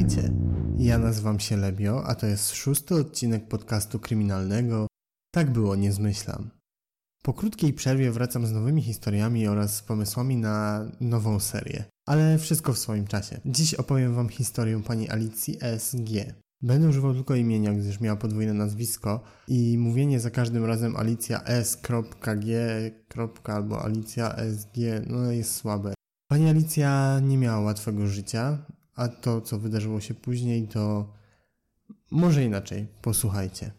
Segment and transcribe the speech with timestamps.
[0.00, 0.32] Witajcie!
[0.78, 4.86] Ja nazywam się Lebio, a to jest szósty odcinek podcastu kryminalnego
[5.34, 6.50] Tak było, nie zmyślam.
[7.22, 11.84] Po krótkiej przerwie wracam z nowymi historiami oraz pomysłami na nową serię.
[12.08, 13.40] Ale wszystko w swoim czasie.
[13.44, 16.34] Dziś opowiem wam historię pani Alicji SG.
[16.62, 22.02] Będę używał tylko imienia, gdyż miała podwójne nazwisko i mówienie za każdym razem Alicja S.G.
[23.44, 24.76] albo Alicja SG
[25.06, 25.94] no jest słabe.
[26.30, 28.58] Pani Alicja nie miała łatwego życia,
[29.00, 31.12] a to, co wydarzyło się później, to
[32.10, 32.86] może inaczej.
[33.02, 33.72] Posłuchajcie.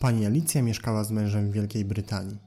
[0.00, 2.38] Pani Alicja mieszkała z mężem w Wielkiej Brytanii.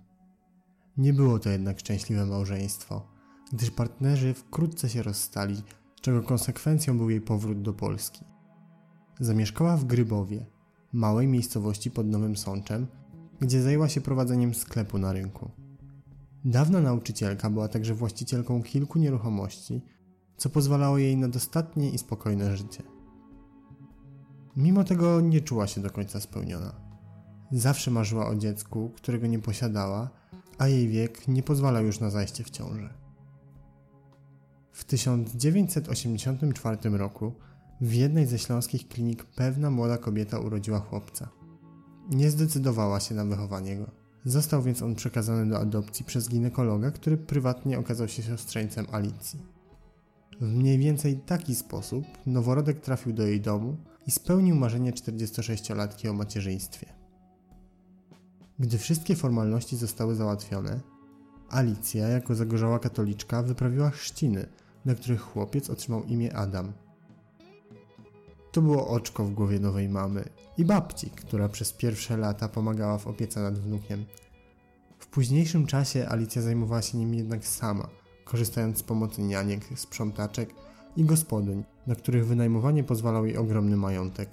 [0.98, 3.08] Nie było to jednak szczęśliwe małżeństwo,
[3.54, 5.64] gdyż partnerzy wkrótce się rozstali,
[6.02, 8.26] czego konsekwencją był jej powrót do Polski.
[9.20, 10.46] Zamieszkała w Grybowie,
[10.94, 12.88] małej miejscowości pod Nowym Sączem,
[13.40, 15.67] gdzie zajęła się prowadzeniem sklepu na rynku.
[16.48, 19.82] Dawna nauczycielka była także właścicielką kilku nieruchomości,
[20.38, 22.84] co pozwalało jej na dostatnie i spokojne życie.
[24.56, 26.76] Mimo tego nie czuła się do końca spełniona.
[27.52, 30.10] Zawsze marzyła o dziecku, którego nie posiadała,
[30.58, 32.94] a jej wiek nie pozwalał już na zajście w ciążę.
[34.72, 37.34] W 1984 roku
[37.82, 41.30] w jednej ze śląskich klinik pewna młoda kobieta urodziła chłopca.
[42.10, 43.97] Nie zdecydowała się na wychowanie go.
[44.26, 49.40] Został więc on przekazany do adopcji przez ginekologa, który prywatnie okazał się siostrzeńcem Alicji.
[50.42, 56.14] W mniej więcej taki sposób noworodek trafił do jej domu i spełnił marzenie 46-latki o
[56.14, 56.86] macierzyństwie.
[58.60, 60.80] Gdy wszystkie formalności zostały załatwione,
[61.50, 64.46] Alicja, jako zagorzała katoliczka, wyprawiła chrzciny,
[64.86, 66.74] na których chłopiec otrzymał imię Adam.
[68.58, 73.08] To było oczko w głowie nowej mamy i babci, która przez pierwsze lata pomagała w
[73.08, 74.06] opiece nad wnukiem.
[75.00, 77.88] W późniejszym czasie Alicja zajmowała się nim jednak sama,
[78.26, 80.54] korzystając z pomocy nianiek, sprzątaczek
[80.96, 84.30] i gospodyń, na których wynajmowanie pozwalał jej ogromny majątek.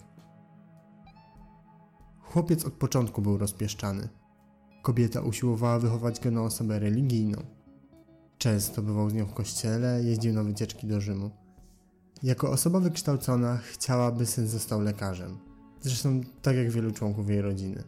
[2.21, 4.09] Chłopiec od początku był rozpieszczany.
[4.83, 7.39] Kobieta usiłowała wychować go na osobę religijną.
[8.39, 11.44] Często bywał z nią w kościele, jeździł na wycieczki do Rzymu.
[12.25, 15.39] Jako osoba wykształcona chciała, by syn został lekarzem.
[15.81, 17.83] Zresztą tak jak wielu członków jej rodziny.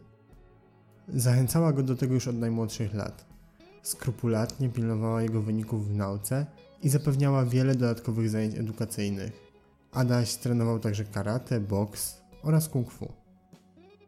[1.07, 3.25] Zachęcała go do tego już od najmłodszych lat.
[3.83, 6.45] Skrupulatnie pilnowała jego wyników w nauce
[6.83, 9.31] i zapewniała wiele dodatkowych zajęć edukacyjnych.
[9.91, 13.11] Adaś trenował także karate, boks oraz kung fu.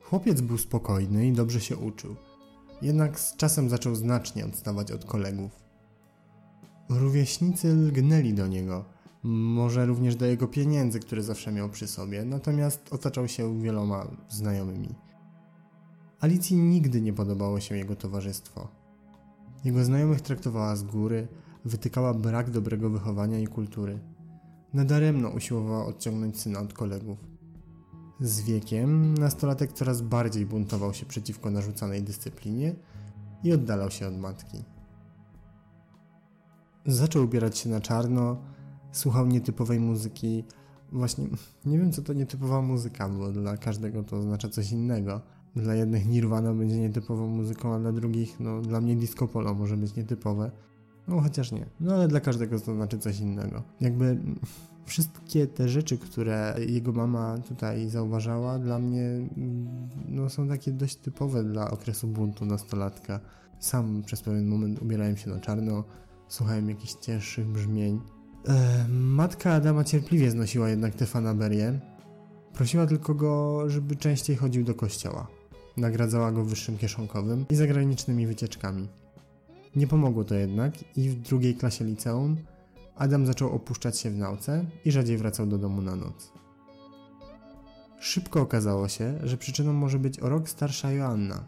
[0.01, 2.15] Chłopiec był spokojny i dobrze się uczył,
[2.81, 5.51] jednak z czasem zaczął znacznie odstawać od kolegów.
[6.89, 8.85] Rówieśnicy lgnęli do niego,
[9.23, 14.95] może również do jego pieniędzy, które zawsze miał przy sobie, natomiast otaczał się wieloma znajomymi.
[16.19, 18.67] Alicji nigdy nie podobało się jego towarzystwo.
[19.65, 21.27] Jego znajomych traktowała z góry,
[21.65, 23.99] wytykała brak dobrego wychowania i kultury.
[24.73, 27.17] Nadaremno usiłowała odciągnąć syna od kolegów.
[28.19, 32.75] Z wiekiem nastolatek coraz bardziej buntował się przeciwko narzucanej dyscyplinie
[33.43, 34.63] i oddalał się od matki.
[36.85, 38.37] Zaczął ubierać się na czarno,
[38.91, 40.43] słuchał nietypowej muzyki.
[40.91, 41.27] Właśnie
[41.65, 45.21] nie wiem, co to nietypowa muzyka, bo dla każdego to oznacza coś innego.
[45.55, 49.77] Dla jednych Nirvana będzie nietypową muzyką, a dla drugich, no dla mnie disco polo może
[49.77, 50.51] być nietypowe.
[51.07, 51.65] No chociaż nie.
[51.79, 53.63] No ale dla każdego to znaczy coś innego.
[53.81, 54.17] Jakby
[54.85, 59.29] wszystkie te rzeczy, które jego mama tutaj zauważała, dla mnie
[60.07, 63.19] no, są takie dość typowe dla okresu buntu nastolatka.
[63.59, 65.83] Sam przez pewien moment ubierałem się na czarno,
[66.27, 67.99] słuchałem jakichś cięższych brzmień.
[68.47, 71.79] E, matka Adama cierpliwie znosiła jednak te fanaberie.
[72.53, 75.27] Prosiła tylko go, żeby częściej chodził do kościoła.
[75.77, 78.87] Nagradzała go wyższym kieszonkowym i zagranicznymi wycieczkami.
[79.75, 82.37] Nie pomogło to jednak i w drugiej klasie liceum
[82.95, 86.31] Adam zaczął opuszczać się w nauce i rzadziej wracał do domu na noc.
[87.99, 91.43] Szybko okazało się, że przyczyną może być o rok starsza Joanna,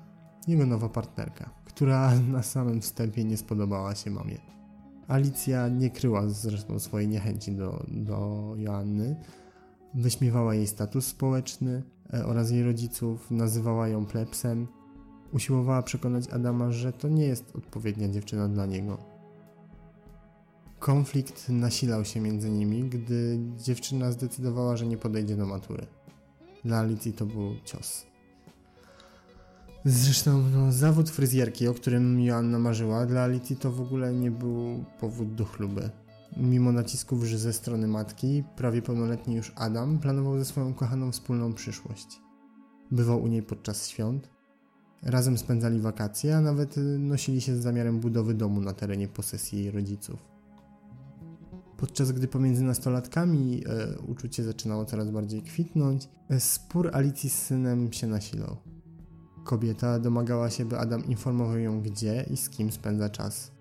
[0.48, 4.38] jego nowa partnerka, która na samym wstępie nie spodobała się mamie.
[5.12, 9.16] Alicja nie kryła zresztą swojej niechęci do, do Joanny,
[9.94, 14.68] wyśmiewała jej status społeczny e, oraz jej rodziców, nazywała ją plebsem,
[15.34, 18.98] usiłowała przekonać Adama, że to nie jest odpowiednia dziewczyna dla niego.
[20.80, 25.88] Konflikt nasilał się między nimi, gdy dziewczyna zdecydowała, że nie podejdzie do matury.
[26.66, 28.11] Dla Alicji to był cios.
[29.86, 34.86] Zresztą no, zawód fryzjerki, o którym Joanna marzyła, dla Alicji to w ogóle nie był
[35.00, 35.90] powód do chluby.
[36.38, 42.22] Mimo nacisków ze strony matki, prawie pełnoletni już Adam planował ze swoją kochaną wspólną przyszłość.
[42.92, 44.30] Bywał u niej podczas świąt,
[45.04, 49.72] razem spędzali wakacje, a nawet nosili się z zamiarem budowy domu na terenie posesji jej
[49.72, 50.20] rodziców.
[51.78, 57.94] Podczas gdy pomiędzy nastolatkami e, uczucie zaczynało coraz bardziej kwitnąć, e, spór Alicji z synem
[57.94, 58.58] się nasilał.
[59.44, 63.52] Kobieta domagała się, by Adam informował ją, gdzie i z kim spędza czas.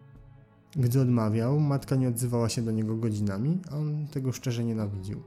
[0.77, 5.23] Gdy odmawiał, matka nie odzywała się do niego godzinami, a on tego szczerze nienawidził.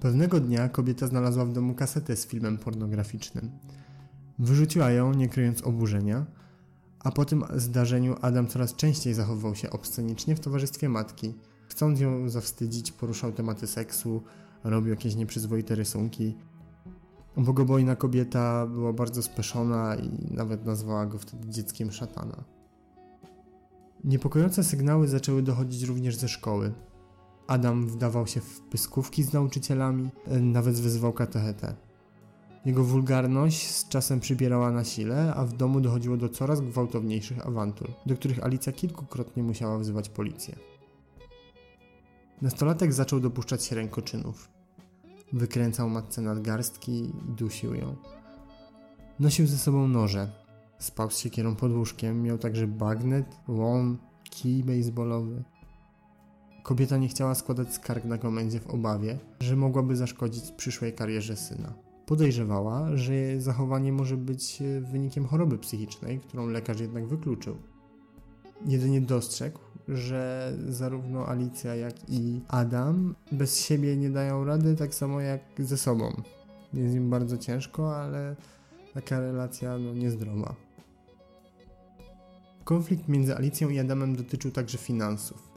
[0.00, 3.50] Pewnego dnia kobieta znalazła w domu kasetę z filmem pornograficznym.
[4.38, 6.26] Wyrzuciła ją, nie kryjąc oburzenia,
[7.00, 11.34] a po tym zdarzeniu Adam coraz częściej zachowywał się obscenicznie w towarzystwie matki.
[11.68, 14.22] Chcąc ją zawstydzić, poruszał tematy seksu,
[14.64, 16.36] robił jakieś nieprzyzwoite rysunki.
[17.36, 22.44] Bogobojna kobieta była bardzo speszona i nawet nazwała go wtedy dzieckiem szatana.
[24.04, 26.72] Niepokojące sygnały zaczęły dochodzić również ze szkoły.
[27.46, 30.10] Adam wdawał się w pyskówki z nauczycielami,
[30.40, 31.74] nawet wyzywał katechetę.
[32.64, 37.90] Jego wulgarność z czasem przybierała na sile, a w domu dochodziło do coraz gwałtowniejszych awantur,
[38.06, 40.56] do których Alicja kilkukrotnie musiała wzywać policję.
[42.42, 44.48] Nastolatek zaczął dopuszczać się rękoczynów.
[45.32, 47.96] Wykręcał matce nadgarstki i dusił ją.
[49.18, 50.32] Nosił ze sobą noże.
[50.78, 53.98] Spał z siekierą pod łóżkiem, miał także bagnet, łom,
[54.30, 55.44] kij baseballowy.
[56.62, 61.74] Kobieta nie chciała składać skarg na komendzie w obawie, że mogłaby zaszkodzić przyszłej karierze syna.
[62.06, 64.62] Podejrzewała, że zachowanie może być
[64.92, 67.56] wynikiem choroby psychicznej, którą lekarz jednak wykluczył.
[68.66, 69.58] Jedynie dostrzegł,
[69.90, 75.76] że zarówno Alicja, jak i Adam bez siebie nie dają rady, tak samo jak ze
[75.76, 76.22] sobą.
[76.74, 78.36] Jest im bardzo ciężko, ale
[78.94, 80.54] taka relacja no, niezdrowa.
[82.64, 85.50] Konflikt między Alicją i Adamem dotyczył także finansów.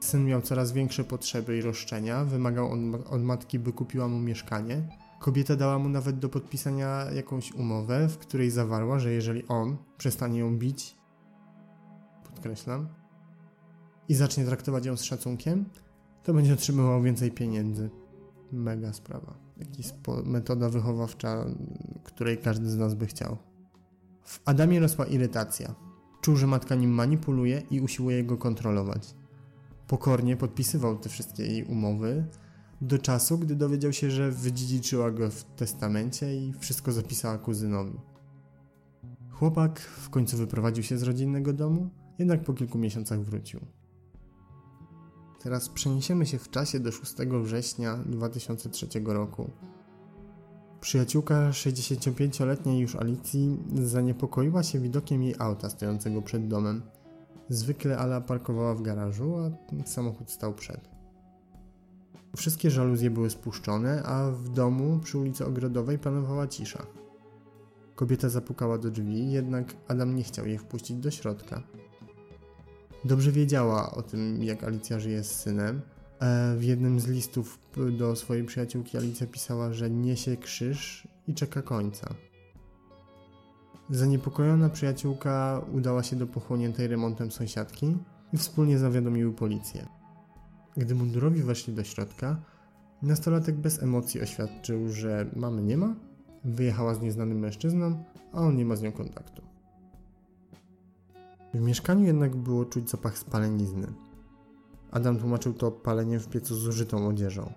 [0.00, 2.78] Syn miał coraz większe potrzeby i roszczenia, wymagał od,
[3.10, 4.82] od matki, by kupiła mu mieszkanie,
[5.24, 10.38] Kobieta dała mu nawet do podpisania jakąś umowę, w której zawarła, że jeżeli on przestanie
[10.38, 10.96] ją bić,
[12.24, 12.88] podkreślam,
[14.08, 15.64] i zacznie traktować ją z szacunkiem,
[16.22, 17.90] to będzie otrzymywał więcej pieniędzy.
[18.52, 19.34] Mega sprawa.
[19.56, 19.92] Jakaś
[20.24, 21.44] metoda wychowawcza,
[22.04, 23.36] której każdy z nas by chciał.
[24.24, 25.74] W Adamie rosła irytacja.
[26.20, 29.14] Czuł, że matka nim manipuluje i usiłuje go kontrolować.
[29.86, 32.24] Pokornie podpisywał te wszystkie jej umowy,
[32.80, 38.00] do czasu, gdy dowiedział się, że wydziedziczyła go w testamencie i wszystko zapisała kuzynowi.
[39.30, 43.60] Chłopak w końcu wyprowadził się z rodzinnego domu, jednak po kilku miesiącach wrócił.
[45.44, 49.50] Teraz przeniesiemy się w czasie do 6 września 2003 roku.
[50.80, 56.82] Przyjaciółka 65-letniej już Alicji zaniepokoiła się widokiem jej auta stojącego przed domem.
[57.48, 60.88] Zwykle Ala parkowała w garażu, a samochód stał przed.
[62.36, 66.86] Wszystkie żaluzje były spuszczone, a w domu przy ulicy Ogrodowej panowała cisza.
[67.94, 71.62] Kobieta zapukała do drzwi, jednak Adam nie chciał jej wpuścić do środka.
[73.04, 75.80] Dobrze wiedziała o tym, jak Alicja żyje z synem.
[76.20, 77.58] E, w jednym z listów
[77.98, 82.14] do swojej przyjaciółki Alicja pisała, że niesie krzyż i czeka końca.
[83.90, 87.96] Zaniepokojona przyjaciółka udała się do pochłoniętej remontem sąsiadki
[88.32, 89.86] i wspólnie zawiadomiły policję.
[90.76, 92.36] Gdy mundurowi weszli do środka,
[93.02, 95.94] nastolatek bez emocji oświadczył, że mamy nie ma,
[96.44, 99.53] wyjechała z nieznanym mężczyzną, a on nie ma z nią kontaktu.
[101.54, 103.86] W mieszkaniu jednak było czuć zapach spalenizny.
[104.90, 107.52] Adam tłumaczył to paleniem w piecu zużytą odzieżą.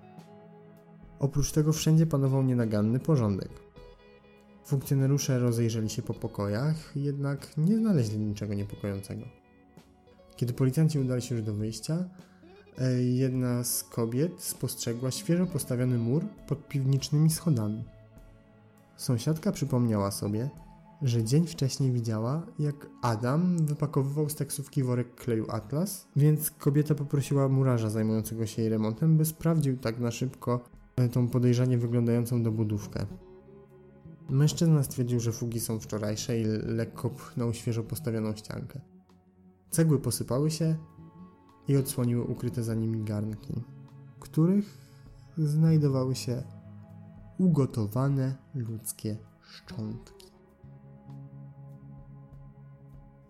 [1.20, 3.50] Oprócz tego wszędzie panował nienaganny porządek.
[4.66, 9.26] Funkcjonariusze rozejrzeli się po pokojach, jednak nie znaleźli niczego niepokojącego.
[10.36, 12.06] Kiedy policjanci udali się już do wyjścia,
[12.82, 17.84] E, jedna z kobiet spostrzegła świeżo postawiony mur pod piwnicznymi schodami.
[18.98, 20.50] Sąsiadka przypomniała sobie,
[21.02, 27.50] że dzień wcześniej widziała, jak Adam wypakowywał z taksówki worek kleju Atlas, więc kobieta poprosiła
[27.50, 30.60] murarza zajmującego się jej remontem, by sprawdził tak na szybko
[30.96, 33.06] e, tą podejrzanie wyglądającą dobudówkę.
[34.30, 38.82] Mężczyzna stwierdził, że fugi są wczorajsze i lekko pchnął świeżo postawioną ściankę.
[39.70, 40.76] Cegły posypały się,
[41.68, 43.54] i odsłoniły ukryte za nimi garnki,
[44.16, 44.78] w których
[45.38, 46.44] znajdowały się
[47.38, 50.17] ugotowane ludzkie szczątki.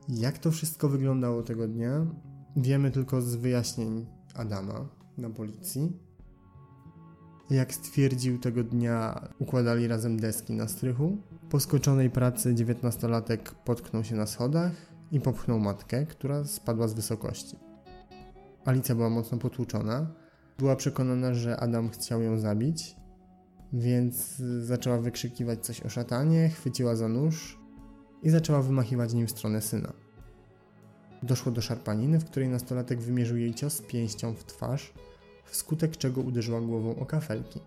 [0.10, 2.06] Jak to wszystko wyglądało tego dnia,
[2.56, 5.92] wiemy tylko z wyjaśnień Adama na policji.
[7.50, 11.18] Jak stwierdził tego dnia, układali razem deski na strychu.
[11.50, 14.72] Po skończonej pracy dziewiętnastolatek potknął się na schodach
[15.12, 17.58] i popchnął matkę, która spadła z wysokości.
[18.66, 20.08] Alicja była mocno potłuczona.
[20.58, 22.96] Była przekonana, że Adam chciał ją zabić,
[23.74, 27.67] więc zaczęła wykrzykiwać coś o szatanie, chwyciła za nóż
[28.24, 29.94] i zaczęła wymachiwać nim w stronę syna.
[31.24, 34.94] Doszło do szarpaniny, w której nastolatek wymierzył jej cios pięścią w twarz,
[35.46, 37.60] wskutek czego uderzyła głową o kafelki.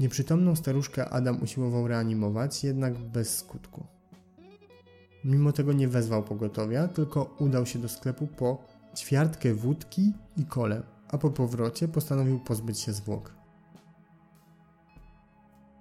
[0.00, 3.86] Nieprzytomną staruszkę Adam usiłował reanimować, jednak bez skutku.
[5.24, 8.64] Mimo tego nie wezwał pogotowia, tylko udał się do sklepu po
[8.96, 13.34] ćwiartkę wódki i kole, a po powrocie postanowił pozbyć się zwłok.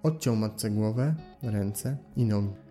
[0.03, 2.68] Odciął matce głowę, ręce i nogi.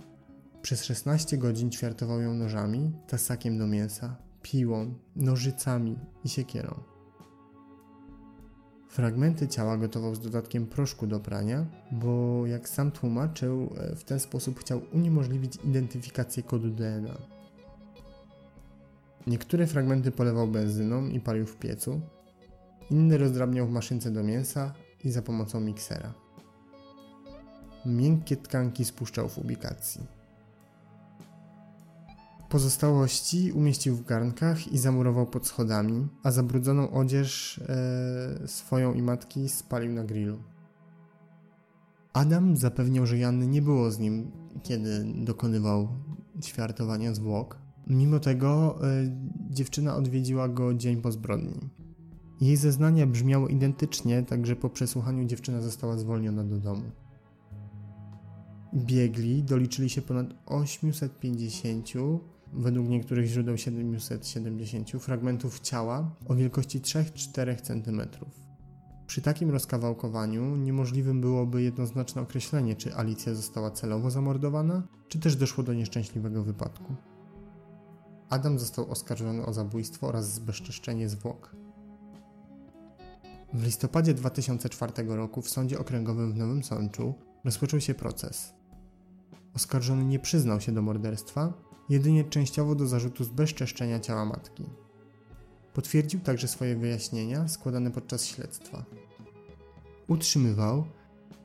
[0.68, 6.74] Przez 16 godzin ćwiartował ją nożami, tasakiem do mięsa, piłą, nożycami i siekierą.
[8.88, 14.20] Fragmenty ciała gotował z dodatkiem proszku do prania, bo jak sam tłumaczył, e, w ten
[14.20, 17.18] sposób chciał uniemożliwić identyfikację kodu DNA.
[19.26, 22.00] Niektóre fragmenty polewał benzyną i palił w piecu,
[22.90, 26.14] inne rozdrabniał w maszynce do mięsa i za pomocą miksera.
[27.86, 30.17] Miękkie tkanki spuszczał w ubikacji.
[32.48, 39.48] Pozostałości umieścił w garnkach i zamurował pod schodami, a zabrudzoną odzież e, swoją i matki
[39.48, 40.38] spalił na grillu.
[42.12, 44.30] Adam zapewniał, że Janny nie było z nim,
[44.62, 45.88] kiedy dokonywał
[46.42, 47.58] ćwiartowania zwłok.
[47.86, 48.86] Mimo tego e,
[49.50, 51.60] dziewczyna odwiedziła go dzień po zbrodni.
[52.40, 56.90] Jej zeznania brzmiały identycznie, także po przesłuchaniu dziewczyna została zwolniona do domu.
[58.74, 61.88] Biegli doliczyli się ponad 850
[62.52, 68.02] według niektórych źródeł 770 fragmentów ciała o wielkości 3-4 cm.
[69.06, 75.64] Przy takim rozkawałkowaniu niemożliwym byłoby jednoznaczne określenie, czy Alicja została celowo zamordowana, czy też doszło
[75.64, 76.94] do nieszczęśliwego wypadku.
[78.28, 81.56] Adam został oskarżony o zabójstwo oraz zbezczeszczenie zwłok.
[83.54, 87.14] W listopadzie 2004 roku w Sądzie Okręgowym w Nowym Sączu
[87.44, 88.54] rozpoczął się proces.
[89.54, 94.64] Oskarżony nie przyznał się do morderstwa, jedynie częściowo do zarzutu zbezczeszczenia ciała matki.
[95.74, 98.84] Potwierdził także swoje wyjaśnienia składane podczas śledztwa.
[100.08, 100.84] Utrzymywał,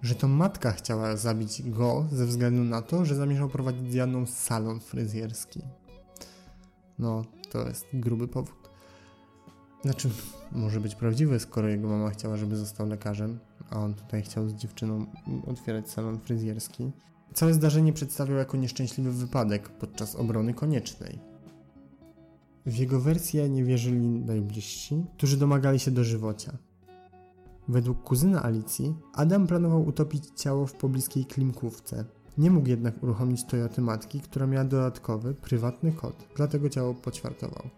[0.01, 4.25] że to matka chciała zabić go ze względu na to, że zamierzał prowadzić z Janą
[4.25, 5.61] salon fryzjerski.
[6.99, 8.69] No, to jest gruby powód.
[9.81, 10.09] Znaczy,
[10.51, 14.53] może być prawdziwy, skoro jego mama chciała, żeby został lekarzem, a on tutaj chciał z
[14.53, 15.05] dziewczyną
[15.47, 16.91] otwierać salon fryzjerski.
[17.33, 21.19] Całe zdarzenie przedstawiał jako nieszczęśliwy wypadek podczas obrony koniecznej.
[22.65, 26.57] W jego wersję nie wierzyli najbliżsi, którzy domagali się dożywocia.
[27.67, 32.05] Według kuzyna Alicji, Adam planował utopić ciało w pobliskiej klimkówce.
[32.37, 37.69] Nie mógł jednak uruchomić Toyoty matki, która miała dodatkowy, prywatny kod, dlatego ciało poćwiartował.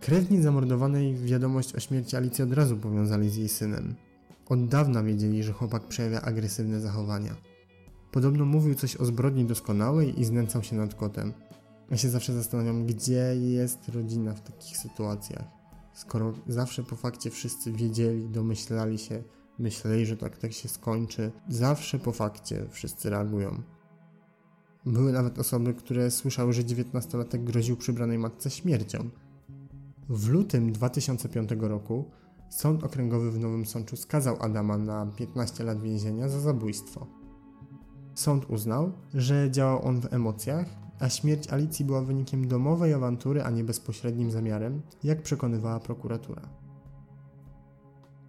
[0.00, 3.94] Krewni zamordowanej wiadomość o śmierci Alicji od razu powiązali z jej synem.
[4.48, 7.34] Od dawna wiedzieli, że chłopak przejawia agresywne zachowania.
[8.16, 11.32] Podobno mówił coś o zbrodni doskonałej i znęcał się nad kotem.
[11.90, 15.44] Ja się zawsze zastanawiam, gdzie jest rodzina w takich sytuacjach.
[15.92, 19.22] Skoro zawsze po fakcie wszyscy wiedzieli, domyślali się,
[19.58, 23.62] myśleli, że tak tak się skończy, zawsze po fakcie wszyscy reagują.
[24.86, 29.10] Były nawet osoby, które słyszały, że 19-latek groził przybranej matce śmiercią.
[30.08, 32.10] W lutym 2005 roku
[32.50, 37.25] Sąd Okręgowy w Nowym Sączu skazał Adama na 15 lat więzienia za zabójstwo.
[38.16, 40.66] Sąd uznał, że działał on w emocjach,
[41.00, 46.42] a śmierć Alicji była wynikiem domowej awantury, a nie bezpośrednim zamiarem, jak przekonywała prokuratura.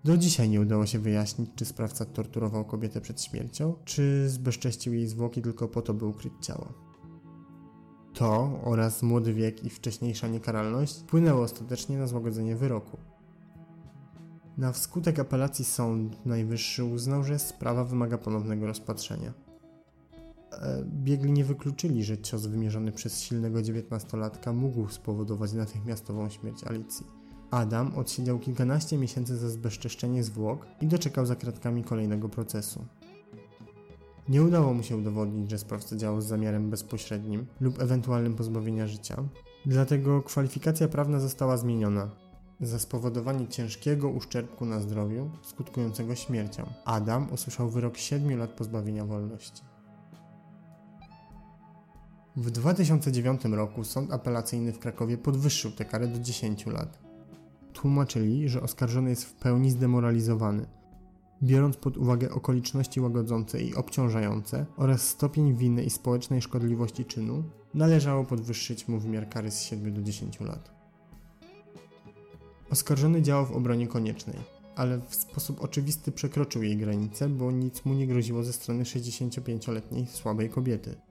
[0.04, 5.08] Do dzisiaj nie udało się wyjaśnić, czy sprawca torturował kobietę przed śmiercią, czy zbezcześcił jej
[5.08, 6.74] zwłoki tylko po to, by ukryć ciało.
[8.14, 12.98] To oraz młody wiek i wcześniejsza niekaralność wpłynęło ostatecznie na złagodzenie wyroku.
[14.58, 19.47] Na wskutek apelacji Sąd Najwyższy uznał, że sprawa wymaga ponownego rozpatrzenia.
[20.52, 27.06] E, biegli nie wykluczyli, że cios wymierzony przez silnego dziewiętnastolatka mógł spowodować natychmiastową śmierć Alicji.
[27.52, 32.86] Adam odsiedział kilkanaście miesięcy za zbezczeszczenie zwłok i doczekał za kratkami kolejnego procesu.
[34.30, 39.24] Nie udało mu się udowodnić, że sprawca działał z zamiarem bezpośrednim lub ewentualnym pozbawienia życia,
[39.66, 42.10] dlatego kwalifikacja prawna została zmieniona
[42.62, 46.70] za spowodowanie ciężkiego uszczerbku na zdrowiu skutkującego śmiercią.
[46.86, 49.62] Adam usłyszał wyrok 7 lat pozbawienia wolności.
[52.38, 57.00] W 2009 roku sąd apelacyjny w Krakowie podwyższył tę karę do 10 lat.
[57.74, 60.66] Tłumaczyli, że oskarżony jest w pełni zdemoralizowany.
[61.44, 68.24] Biorąc pod uwagę okoliczności łagodzące i obciążające oraz stopień winy i społecznej szkodliwości czynu, należało
[68.24, 70.72] podwyższyć mu wymiar kary z 7 do 10 lat.
[72.70, 74.38] Oskarżony działał w obronie koniecznej,
[74.76, 80.08] ale w sposób oczywisty przekroczył jej granice, bo nic mu nie groziło ze strony 65-letniej
[80.08, 81.07] słabej kobiety.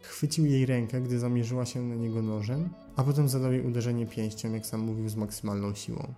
[0.00, 4.52] Chwycił jej rękę, gdy zamierzyła się na niego nożem, a potem zadał jej uderzenie pięścią,
[4.52, 6.14] jak sam mówił, z maksymalną siłą.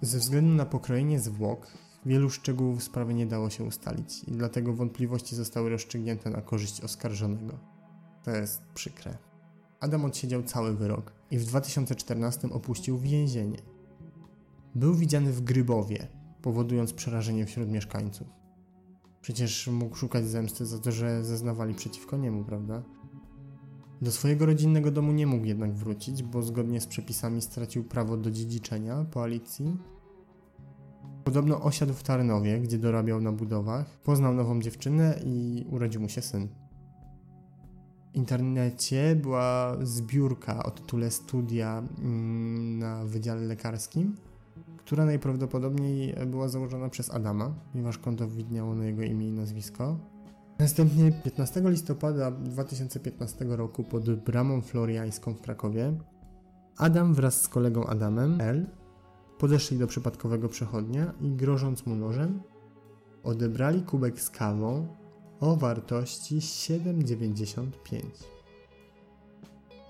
[0.00, 1.66] Ze względu na pokrojenie zwłok,
[2.06, 7.58] wielu szczegółów sprawy nie dało się ustalić i dlatego wątpliwości zostały rozstrzygnięte na korzyść oskarżonego.
[8.24, 9.18] To jest przykre.
[9.80, 13.58] Adam odsiedział cały wyrok i w 2014 opuścił więzienie.
[14.74, 16.08] Był widziany w Grybowie,
[16.42, 18.45] powodując przerażenie wśród mieszkańców.
[19.26, 22.82] Przecież mógł szukać zemsty za to, że zeznawali przeciwko niemu, prawda?
[24.02, 28.30] Do swojego rodzinnego domu nie mógł jednak wrócić, bo zgodnie z przepisami stracił prawo do
[28.30, 29.76] dziedziczenia po Alicji.
[31.24, 36.22] Podobno osiadł w Tarnowie, gdzie dorabiał na budowach, poznał nową dziewczynę i urodził mu się
[36.22, 36.48] syn.
[38.12, 44.16] W internecie była zbiórka o tytule Studia mm, na Wydziale Lekarskim,
[44.86, 49.98] która najprawdopodobniej była założona przez Adama, ponieważ konto widniało na jego imię i nazwisko.
[50.58, 55.94] Następnie 15 listopada 2015 roku pod bramą floriańską w Krakowie
[56.76, 58.66] Adam wraz z kolegą Adamem L
[59.38, 62.42] podeszli do przypadkowego przechodnia i grożąc mu nożem
[63.22, 64.86] odebrali kubek z kawą
[65.40, 67.66] o wartości 7,95.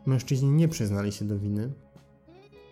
[0.07, 1.86] Mężczyźni nie przyznali się do winy.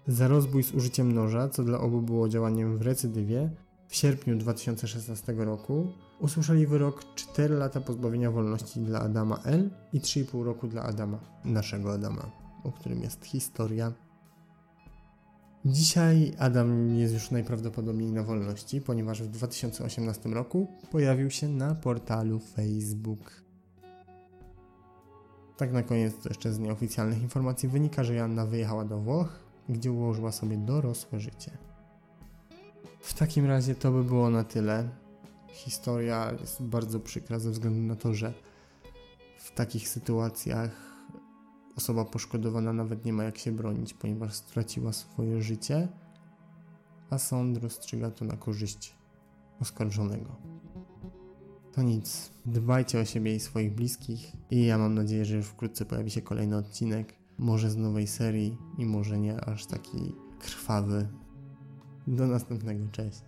[0.09, 3.51] Za rozbój z użyciem noża, co dla obu było działaniem w recydywie,
[3.89, 10.45] w sierpniu 2016 roku usłyszeli wyrok 4 lata pozbawienia wolności dla Adama L i 3,5
[10.45, 12.31] roku dla Adama, naszego Adama,
[12.65, 13.93] o którym jest historia.
[15.65, 22.39] Dzisiaj Adam jest już najprawdopodobniej na wolności, ponieważ w 2018 roku pojawił się na portalu
[22.39, 23.45] Facebook.
[25.57, 29.93] Tak na koniec to jeszcze z nieoficjalnych informacji wynika, że Joanna wyjechała do Włoch, gdzie
[29.93, 31.51] ułożyła sobie dorosłe życie.
[33.01, 34.89] W takim razie to by było na tyle.
[35.49, 38.33] Historia jest bardzo przykra ze względu na to, że
[39.39, 40.71] w takich sytuacjach
[41.77, 45.89] osoba poszkodowana nawet nie ma jak się bronić, ponieważ straciła swoje życie,
[47.11, 48.95] a sąd rozstrzyga to na korzyść
[49.61, 50.37] oskarżonego.
[51.73, 52.31] To nic.
[52.47, 56.23] Dbajcie o siebie i swoich bliskich i ja mam nadzieję, że już wkrótce pojawi się
[56.23, 61.09] kolejny odcinek, może z nowej serii i może nie aż taki krwawy.
[62.07, 63.23] Do następnego, cześć.